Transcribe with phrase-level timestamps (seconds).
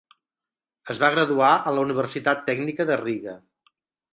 [0.93, 3.37] Es va graduar a la Universitat Tècnica de Riga.